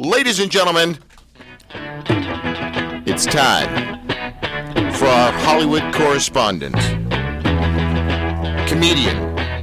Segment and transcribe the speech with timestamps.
[0.00, 0.96] Ladies and gentlemen,
[3.04, 4.00] it's time
[4.94, 6.74] for our Hollywood correspondent,
[8.66, 9.18] comedian,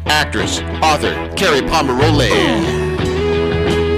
[0.05, 2.29] actress, author, Kerri Pomarolli.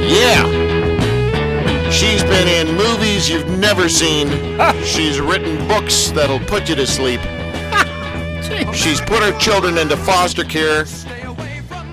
[0.10, 1.92] Yeah!
[1.92, 4.30] She's been in movies you've never seen.
[4.86, 7.20] She's written books that'll put you to sleep.
[8.74, 10.86] She's put her children into foster care.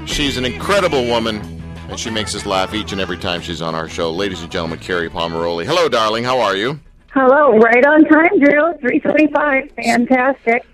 [0.07, 1.56] She's an incredible woman,
[1.89, 4.11] and she makes us laugh each and every time she's on our show.
[4.11, 5.65] Ladies and gentlemen, Kerri Pomarolli.
[5.65, 6.25] Hello, darling.
[6.25, 6.81] How are you?
[7.13, 8.73] Hello, right on time, Drew.
[8.81, 9.71] 325.
[9.73, 10.67] Fantastic.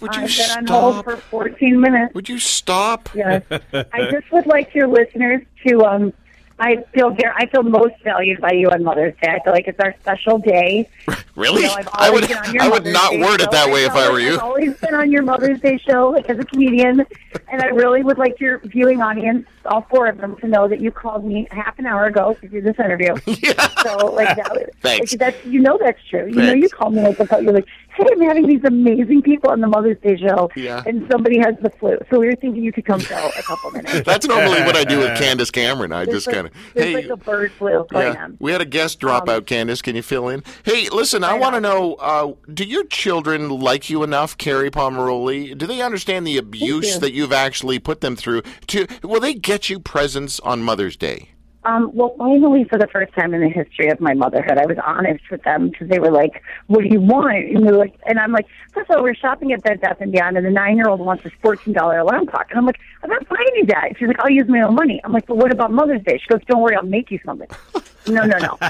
[0.00, 1.04] Would you I've been on hold stop?
[1.04, 2.14] for 14 minutes.
[2.14, 3.08] Would you stop?
[3.14, 3.42] Yes.
[3.50, 6.12] I just would like your listeners to, um,
[6.58, 9.30] I feel very, I feel most valued by you on Mother's Day.
[9.30, 10.88] I feel like it's our special day.
[11.34, 11.62] Really?
[11.62, 12.30] You know, I would.
[12.30, 14.34] I would Mother's not Day word it that way if I were you.
[14.34, 17.06] I've always been on your Mother's Day show as a comedian,
[17.50, 20.80] and I really would like your viewing audience, all four of them, to know that
[20.80, 23.14] you called me half an hour ago to do this interview.
[23.42, 23.66] Yeah.
[23.82, 25.12] So like that, Thanks.
[25.12, 26.26] Like, that's you know that's true.
[26.26, 29.50] You know you call me like about you're like, hey, I'm having these amazing people
[29.50, 30.82] on the Mother's Day show, Yeah.
[30.86, 31.98] and somebody has the flu.
[32.10, 34.00] So we were thinking you could come fill a couple minutes.
[34.06, 35.92] That's normally what I do with Candace Cameron.
[35.92, 36.94] I There's just like, kind of there's hey.
[36.94, 38.36] like a bird flu going yeah, on.
[38.40, 39.46] we had a guest drop Um, out.
[39.46, 40.42] Candace, can you fill in?
[40.64, 41.72] Hey, listen, I I want to know.
[41.72, 45.56] know: uh, Do your children like you enough, Kerri Pomarolli?
[45.56, 47.00] Do they understand the abuse you.
[47.00, 48.42] that you've actually put them through?
[48.68, 51.30] To will they get you presents on Mother's Day?
[51.64, 54.78] Um, well, finally, for the first time in the history of my motherhood, I was
[54.84, 58.18] honest with them because they were like, "What do you want?" And they're like, and
[58.18, 61.00] I'm like, first of all, we're shopping at Bed Bath and Beyond, and the nine-year-old
[61.00, 64.08] wants this fourteen dollar alarm clock." And I'm like, "I'm not buying you that." She's
[64.08, 66.40] like, "I'll use my own money." I'm like, "But what about Mother's Day?" She goes,
[66.48, 67.48] "Don't worry, I'll make you something."
[68.08, 68.58] no, no, no.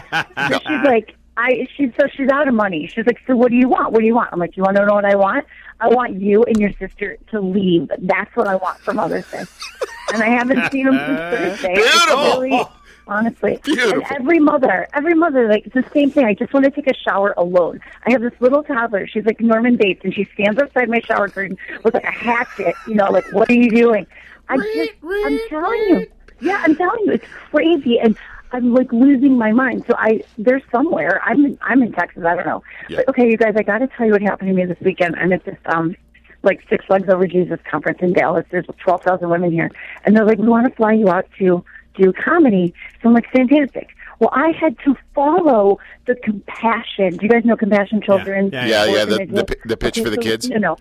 [0.50, 2.86] So she's like, I she's so she's out of money.
[2.94, 3.92] She's like, so what do you want?
[3.92, 4.28] What do you want?
[4.32, 5.46] I'm like, you want to know what I want?
[5.80, 7.90] I want you and your sister to leave.
[8.00, 9.44] That's what I want for Mother's Day.
[10.12, 11.74] and I haven't seen them since Thursday.
[11.74, 12.72] Beautiful.
[13.06, 13.61] Really- honestly.
[13.62, 13.95] Beautiful.
[13.95, 16.25] And every mother, every mother, like it's the same thing.
[16.25, 17.81] I just want to take a shower alone.
[18.06, 19.06] I have this little toddler.
[19.06, 22.74] She's like Norman Bates, and she stands outside my shower curtain with like a hatchet.
[22.86, 24.07] You know, like what are you doing?
[24.48, 26.07] I just, I'm telling you,
[26.41, 28.17] yeah, I'm telling you, it's crazy, and
[28.52, 29.85] I'm like losing my mind.
[29.86, 31.23] So I, they're somewhere.
[31.24, 32.24] I'm, in, I'm in Texas.
[32.24, 32.62] I don't know.
[32.89, 32.96] Yeah.
[32.98, 35.17] But okay, you guys, I got to tell you what happened to me this weekend.
[35.17, 35.96] I'm at this um
[36.42, 38.45] like Six Legs Over Jesus conference in Dallas.
[38.51, 39.70] There's 12,000 women here,
[40.05, 41.64] and they're like, we want to fly you out to
[41.95, 42.75] do comedy.
[43.03, 43.89] So I'm like, fantastic.
[44.19, 47.17] Well, I had to follow the compassion.
[47.17, 48.51] Do you guys know Compassion Children?
[48.53, 49.05] Yeah, Yeah, yeah.
[49.05, 50.48] The the, the pitch Okay, for the so- kids.
[50.48, 50.77] No, no.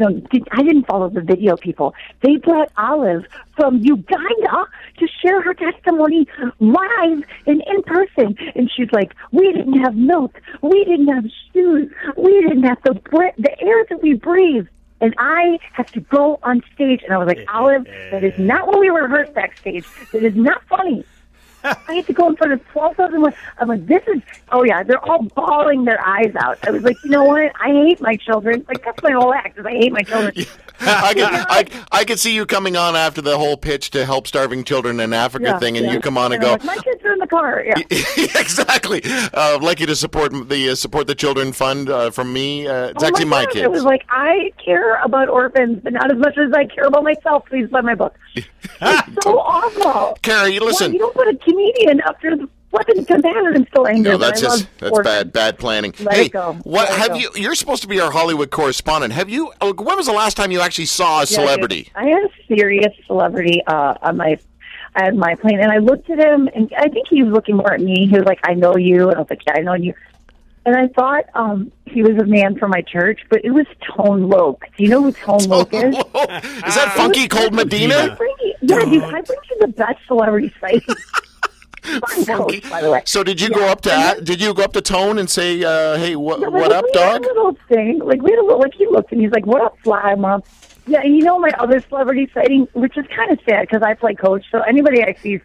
[0.00, 1.92] No, did- I didn't follow the video people.
[2.22, 3.24] They brought Olive
[3.56, 4.66] from Uganda
[4.98, 6.28] to share her testimony
[6.60, 8.36] live and in person.
[8.54, 10.40] And she's like, we didn't have milk.
[10.62, 11.90] We didn't have shoes.
[12.16, 14.68] We didn't have the, bre- the air that we breathe.
[15.00, 17.02] And I have to go on stage.
[17.04, 19.84] And I was like, Olive, that is not what we rehearsed backstage.
[20.12, 21.04] That is not funny.
[21.64, 23.36] I had to go in front of 12,000 women.
[23.58, 24.22] I'm like, this is,
[24.52, 26.58] oh yeah, they're all bawling their eyes out.
[26.66, 27.50] I was like, you know what?
[27.60, 28.64] I hate my children.
[28.68, 30.46] Like, that's my whole act, is I hate my children.
[30.80, 34.28] I could, I, I could see you coming on after the whole pitch to help
[34.28, 35.92] starving children in Africa Yeah, thing, and yeah.
[35.94, 36.86] you come on and I'm go, like,
[37.30, 38.30] my kids are in the car.
[38.30, 38.40] Yeah.
[38.40, 39.02] exactly.
[39.32, 42.66] Uh, like to support the uh, support the children fund uh, from me.
[42.66, 43.64] Uh, it's Oh actually my, gosh, kids.
[43.64, 47.04] It was like, I care about orphans, but not as much as I care about
[47.04, 47.46] myself.
[47.48, 48.14] Please buy my book.
[48.80, 50.16] It's so awful.
[50.22, 50.92] Kerri, Why, listen.
[50.92, 54.18] you don't put a comedian after the weapon companion store in No, there.
[54.18, 55.04] but that's just that's orphans.
[55.04, 55.94] bad bad planning.
[56.00, 56.52] Let hey, it go.
[56.64, 57.30] what Let have you?
[57.34, 59.12] You're supposed to be our Hollywood correspondent.
[59.14, 59.52] Have you?
[59.60, 61.84] uh, When was the last time you actually saw a Yeah, celebrity?
[61.84, 61.92] dude.
[61.96, 64.38] I had a serious celebrity uh, on my
[64.96, 67.72] on my plane, and I looked at him, and I think he was looking more
[67.72, 68.06] at me.
[68.06, 69.94] He was like, "I know you," and I was like, "Yeah, I know you."
[70.66, 73.64] And I thought um, he was a man from my church, but it was
[73.96, 74.64] Tone Loc.
[74.76, 75.82] Do you know who Tone Loc is?
[75.96, 78.14] is that Funky Cold I Medina?
[78.18, 80.84] bring you, yeah, dude, I bring you the best celebrity sites.
[81.82, 82.60] Fun Funky.
[82.60, 83.00] coach, by the way.
[83.06, 85.62] So did you go up to then- did you go up to Tone and say,
[85.64, 88.00] uh, "Hey, what Yeah, what like, up, dog?" little thing.
[88.00, 88.58] Like we had a little.
[88.60, 90.42] Like he looked and he's like, "What up, fly mom?"
[90.88, 93.94] Yeah, and you know my other celebrity sighting, which is kind of sad because I
[93.94, 94.44] play coach.
[94.50, 95.40] So anybody I see,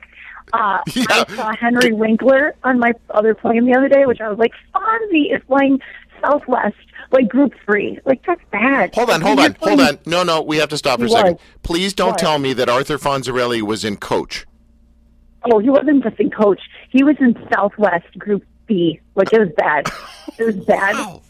[0.53, 1.05] uh, Yeah.
[1.09, 4.53] I saw Henry Winkler on my other plane the other day, which I was like,
[4.73, 5.79] Fonzie is flying
[6.21, 6.75] Southwest,
[7.11, 7.99] like Group Three.
[8.05, 8.95] Like that's bad.
[8.95, 9.99] Hold on, hold on, hold on.
[10.05, 11.39] No, no, we have to stop for a second.
[11.61, 14.45] Please don't tell me that Arthur Fonzarelli was in Coach.
[15.51, 16.61] Oh, he wasn't just in coach.
[16.89, 19.87] He was in Southwest Group B, which is bad.
[20.37, 20.95] It was bad.
[21.05, 21.21] Wow.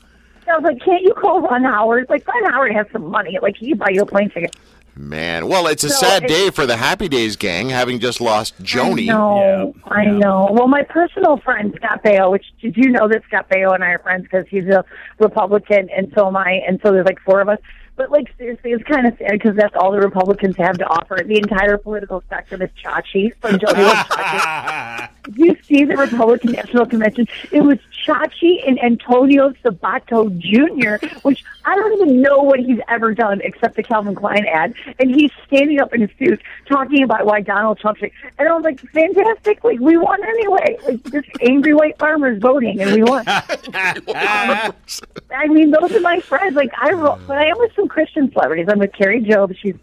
[0.48, 2.08] I was like, can't you call Ron Howard?
[2.10, 3.38] Like, Ron Howard has some money.
[3.42, 4.56] Like, he can buy you a plane ticket.
[4.96, 8.22] Man, well, it's a So sad it- day for the Happy Days gang, having just
[8.22, 9.08] lost Joanie.
[9.08, 10.12] No, Yeah, I yeah.
[10.20, 10.50] know.
[10.52, 13.88] Well, my personal friend Scott Baio, which did you know that Scott Baio and I
[13.90, 14.86] are friends because he's a
[15.18, 17.58] Republican and so am I, and so there's like four of us.
[17.96, 21.22] But like seriously, it's kind of sad because that's all the Republicans have to offer.
[21.24, 25.10] The entire political spectrum is Chachi from Jody Chachi.
[25.36, 31.76] You see the Republican National Convention, it was Chachi and Antonio Sabato Jr., which I
[31.76, 34.74] don't even know what he's ever done except the Calvin Klein ad.
[35.00, 38.12] And he's standing up in his suit talking about why Donald Trump should.
[38.38, 39.64] And I was like, fantastic.
[39.64, 40.78] Like, we won anyway.
[40.86, 43.24] Like, just angry white farmers voting, and we won.
[43.28, 44.74] I
[45.48, 46.56] mean, those are my friends.
[46.56, 48.68] Like, I, but I am with some Christian celebrities.
[48.70, 49.56] I'm with Kari Jobe.
[49.62, 49.76] She's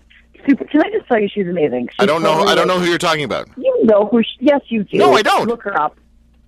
[0.48, 0.64] super.
[0.64, 1.88] Can I just tell you, she's amazing.
[1.88, 2.32] She's I don't know.
[2.34, 3.48] totally I don't know who you're talking about.
[3.56, 4.22] you know who?
[4.22, 4.98] She, yes, you do.
[4.98, 5.46] No, I don't.
[5.48, 5.96] Look her up.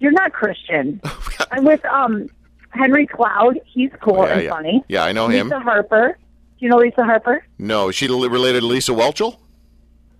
[0.00, 1.00] You're not Christian.
[1.50, 2.28] I'm with um
[2.70, 3.60] Henry Cloud.
[3.66, 4.50] He's cool Oh, yeah, and yeah.
[4.50, 4.84] funny.
[4.88, 5.48] Yeah, I know him.
[5.48, 6.16] Lisa Harper.
[6.58, 7.44] Do you know Lisa Harper?
[7.58, 9.36] No, is she related to Lisa Whelchel?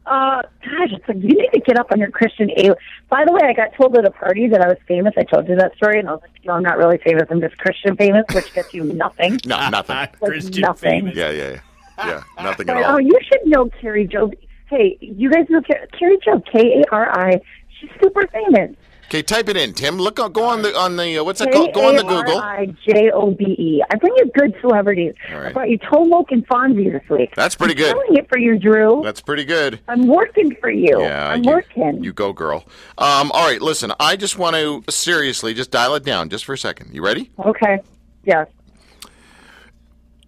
[0.05, 2.71] Uh, gosh, it's like you need to get up on your Christian A.
[3.09, 5.15] By the way, I got told at a party that I was famous.
[5.17, 7.25] I told you that story, and I was like, no, I'm not really famous.
[7.31, 9.39] I'm just Christian famous, which gets you nothing.
[9.47, 9.97] No, nothing.
[9.97, 10.91] Like Christian nothing.
[10.91, 11.17] famous.
[11.17, 11.61] Yeah, yeah, yeah.
[12.07, 14.35] Yeah, nothing at But, oh, you should know Kari Jobe.
[14.69, 16.45] Hey, you guys know Kari Jobe?
[16.51, 17.41] K A R I.
[17.79, 18.75] She's super famous.
[19.07, 19.99] Okay, type it in, Tim.
[19.99, 21.75] Look, on- go on the on the uh, what's that called?
[21.75, 22.41] Go on the Google.
[22.41, 23.83] K-A-R-I-J-O-B-E.
[23.91, 25.15] I bring you good celebrities.
[25.31, 25.47] All right.
[25.49, 27.35] I brought you Tone Loc and Fonzie this week.
[27.37, 27.95] That's pretty I'm good.
[27.95, 29.03] doing it for you, Drew.
[29.05, 29.81] That's pretty good.
[29.89, 30.99] I'm working for you.
[31.01, 32.03] Yeah, I'm you, working.
[32.03, 32.65] You go, girl.
[32.97, 33.93] Um, all right, listen.
[34.01, 36.95] I just want to seriously just dial it down just for a second.
[36.95, 37.31] You ready?
[37.39, 37.81] Okay.
[38.25, 38.49] Yes.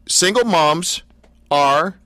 [0.06, 1.03] Single moms
[1.50, 1.99] are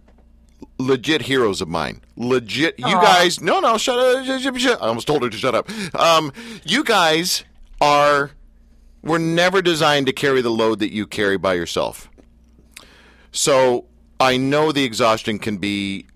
[0.78, 2.00] legit heroes of mine.
[2.16, 2.74] Legit.
[2.78, 3.40] You guys.
[3.40, 3.78] No, no.
[3.78, 4.24] Shut up.
[4.24, 5.68] shut- shut- shut- I almost told her to shut up.
[5.94, 6.32] Um,
[6.64, 7.44] you guys
[7.80, 8.30] are.
[9.02, 12.10] Were never designed to carry the load that you carry by yourself.
[13.30, 13.84] So
[14.18, 16.06] I know the exhaustion can be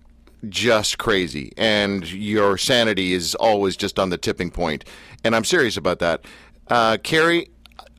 [0.49, 4.85] just crazy, and your sanity is always just on the tipping point.
[5.23, 6.25] And I'm serious about that.
[6.67, 7.49] Uh, Kerri,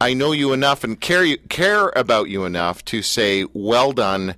[0.01, 4.35] I know you enough and care care about you enough to say well done,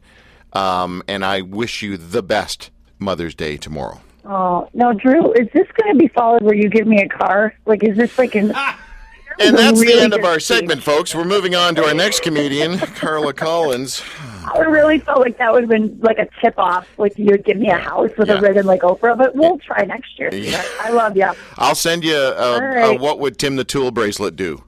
[0.56, 4.02] um, and I wish you the best Mother's Day tomorrow.
[4.24, 7.54] Oh, no, Drew, is this going to be followed where you give me a car?
[7.66, 8.54] Like, is this like an.
[9.38, 10.60] And that's the end of our speech.
[10.60, 11.14] segment, folks.
[11.14, 14.02] We're moving on to our next comedian, Carla Collins.
[14.46, 16.88] I really felt like that would have been like a tip off.
[16.98, 18.36] Like, you'd give me a house with Yeah.
[18.38, 20.32] a ribbon like Oprah, but we'll try next year.
[20.32, 20.66] sweetheart.
[20.82, 21.30] I love you.
[21.58, 22.98] I'll send you a, a, right.
[22.98, 24.64] a what would Tim the Tool bracelet do?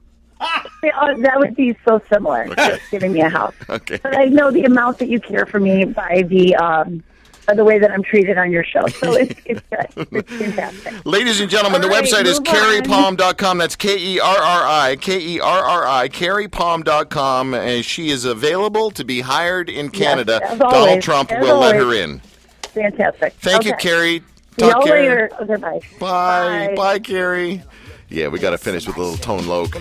[0.82, 3.54] Uh, that would be so similar to giving me a house.
[3.70, 3.98] Okay.
[4.02, 7.02] But I know the amount that you care for me by the um,
[7.46, 8.86] by the way that I'm treated on your show.
[8.88, 10.08] So it's it's good.
[10.12, 10.94] It's fantastic.
[11.06, 13.58] Ladies and gentlemen, the All right, website is kerripom.com.
[13.58, 17.54] That's K E R R I, K E R R I, kerripom.com.
[17.54, 20.40] And she is available to be hired in Canada.
[20.44, 22.20] as Donald always, Trump as will let her in.
[22.62, 23.32] Fantastic.
[23.40, 23.88] Thank you, Okay.
[23.88, 24.22] Kerri.
[24.60, 25.08] See y'all Kerri.
[25.08, 25.30] later.
[25.40, 25.80] Okay, bye.
[26.00, 26.74] Bye.
[26.76, 27.62] Bye, Kerri.
[28.10, 29.76] Yeah, we got to finish with a little tone loc.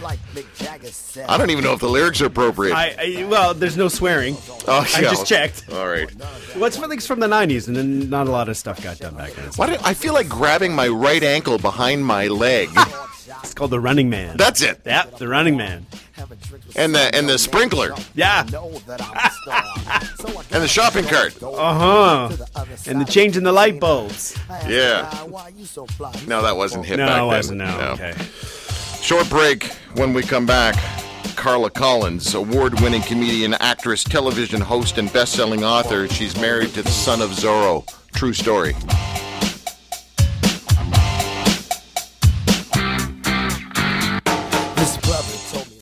[1.27, 2.75] I don't even know if the lyrics are appropriate.
[2.75, 4.35] I, I well, there's no swearing.
[4.67, 5.63] oh, I just checked.
[5.71, 6.11] All right.
[6.55, 9.15] What's well, it's from the '90s, and then not a lot of stuff got done
[9.15, 9.45] back then.
[9.55, 12.69] Why do, I feel like grabbing my right ankle behind my leg.
[13.43, 14.35] It's called the Running Man.
[14.37, 14.81] That's it.
[14.85, 15.85] yeah, the Running Man.
[16.75, 18.49] And the and the sprinkler Yeah, and
[20.63, 21.41] the shopping cart.
[21.43, 22.65] uh huh.
[22.87, 24.37] And the changing the light bulbs.
[24.67, 25.09] Yeah.
[26.27, 27.27] No, that wasn't hit No, back it then.
[27.27, 27.57] wasn't.
[27.59, 27.91] No, No.
[27.93, 28.13] okay.
[29.01, 29.65] Short break.
[29.95, 30.75] When we come back,
[31.35, 36.07] Carla Collins, award-winning comedian, actress, television host, and best-selling author.
[36.07, 37.85] She's married to the son of Zorro.
[38.13, 38.75] True story.